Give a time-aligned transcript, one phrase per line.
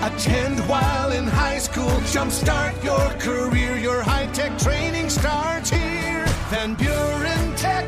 [0.00, 1.90] Attend while in high school.
[2.12, 3.76] Jumpstart your career.
[3.78, 6.24] Your high tech training starts here.
[6.50, 7.84] Van Buren Tech.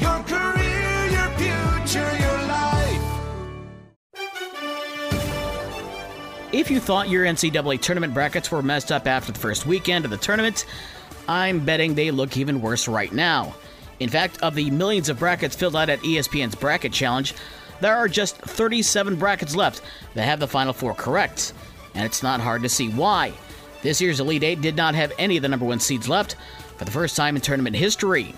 [0.00, 3.00] Your career, your future, your life.
[6.52, 10.10] If you thought your NCAA tournament brackets were messed up after the first weekend of
[10.10, 10.66] the tournament,
[11.28, 13.54] I'm betting they look even worse right now.
[14.00, 17.32] In fact, of the millions of brackets filled out at ESPN's Bracket Challenge,
[17.84, 19.82] there are just 37 brackets left
[20.14, 21.52] that have the final four correct.
[21.94, 23.34] And it's not hard to see why.
[23.82, 26.36] This year's Elite Eight did not have any of the number one seeds left
[26.78, 28.34] for the first time in tournament history.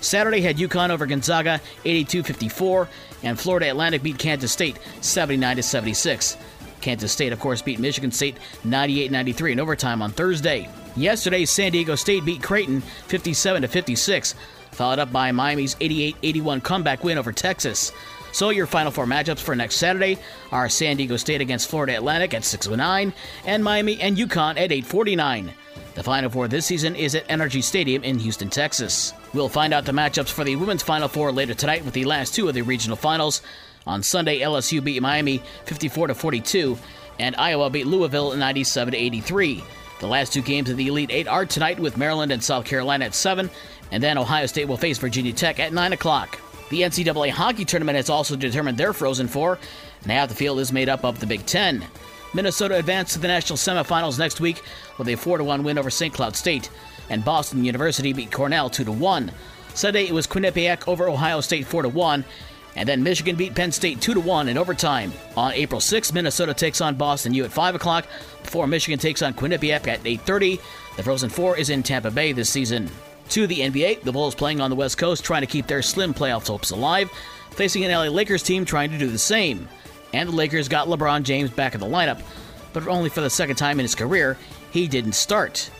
[0.00, 2.88] Saturday had UConn over Gonzaga 82 54,
[3.24, 6.36] and Florida Atlantic beat Kansas State 79 76.
[6.80, 10.68] Kansas State, of course, beat Michigan State 98 93 in overtime on Thursday.
[10.94, 14.36] Yesterday, San Diego State beat Creighton 57 56,
[14.70, 17.90] followed up by Miami's 88 81 comeback win over Texas.
[18.34, 20.18] So, your final four matchups for next Saturday
[20.50, 23.12] are San Diego State against Florida Atlantic at 609
[23.46, 25.52] and Miami and UConn at 849.
[25.94, 29.12] The Final Four this season is at NRG Stadium in Houston, Texas.
[29.34, 32.34] We'll find out the matchups for the women's Final Four later tonight with the last
[32.34, 33.40] two of the regional finals.
[33.86, 36.76] On Sunday, LSU beat Miami 54 42,
[37.20, 39.62] and Iowa beat Louisville 97 83.
[40.00, 43.04] The last two games of the Elite Eight are tonight with Maryland and South Carolina
[43.04, 43.48] at 7,
[43.92, 46.40] and then Ohio State will face Virginia Tech at 9 o'clock.
[46.74, 49.60] The NCAA hockey tournament has also determined their Frozen Four,
[50.06, 51.84] Now the field is made up of the Big Ten.
[52.34, 54.60] Minnesota advanced to the national semifinals next week
[54.98, 56.12] with a 4 1 win over St.
[56.12, 56.70] Cloud State,
[57.10, 59.30] and Boston University beat Cornell 2 1.
[59.72, 62.24] Sunday it was Quinnipiac over Ohio State 4 1,
[62.74, 65.12] and then Michigan beat Penn State 2 1 in overtime.
[65.36, 68.08] On April 6, Minnesota takes on Boston U at 5 o'clock,
[68.42, 70.60] before Michigan takes on Quinnipiac at 8.30.
[70.96, 72.90] The Frozen Four is in Tampa Bay this season.
[73.30, 76.14] To the NBA, the Bulls playing on the West Coast trying to keep their slim
[76.14, 77.10] playoff hopes alive,
[77.50, 79.68] facing an LA Lakers team trying to do the same.
[80.12, 82.22] And the Lakers got LeBron James back in the lineup,
[82.72, 84.36] but only for the second time in his career,
[84.70, 85.70] he didn't start.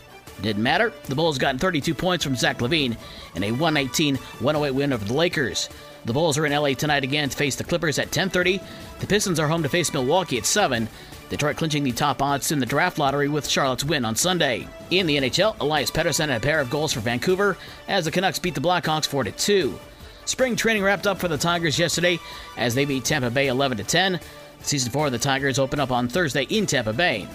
[0.41, 2.97] Didn't matter, the Bulls got 32 points from Zach LaVine
[3.35, 5.69] in a 119 108 win over the Lakers.
[6.03, 8.59] The Bulls are in LA tonight again to face the Clippers at 10:30.
[8.99, 10.87] The Pistons are home to face Milwaukee at 7.
[11.29, 14.67] Detroit clinching the top odds in the draft lottery with Charlotte's win on Sunday.
[14.91, 18.39] In the NHL, Elias Pettersson had a pair of goals for Vancouver as the Canucks
[18.39, 19.79] beat the Blackhawks 4 2.
[20.25, 22.19] Spring training wrapped up for the Tigers yesterday
[22.57, 24.19] as they beat Tampa Bay 11 10.
[24.61, 27.27] Season 4 of the Tigers open up on Thursday in Tampa Bay.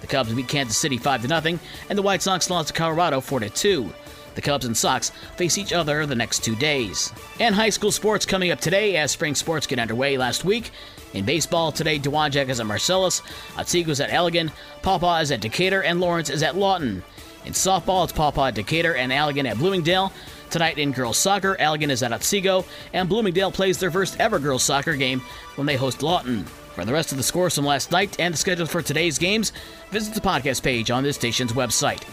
[0.00, 1.58] The Cubs beat Kansas City 5 0,
[1.88, 3.92] and the White Sox lost to Colorado 4 2.
[4.40, 7.12] The Cubs and Sox face each other the next two days.
[7.38, 10.70] And high school sports coming up today as spring sports get underway last week.
[11.12, 13.20] In baseball, today, Dowagiac is at Marcellus,
[13.58, 17.02] Otsego is at Allegan, Paw Paw is at Decatur, and Lawrence is at Lawton.
[17.44, 20.10] In softball, it's Paw Paw at Decatur and Allegan at Bloomingdale.
[20.48, 22.64] Tonight in girls soccer, Allegan is at Otsego,
[22.94, 25.20] and Bloomingdale plays their first ever girls soccer game
[25.56, 26.44] when they host Lawton.
[26.74, 29.52] For the rest of the scores from last night and the schedule for today's games,
[29.90, 32.04] visit the podcast page on this station's website.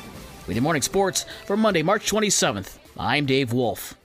[0.48, 3.96] With your morning sports for Monday, March 27th, I'm Dave Wolf.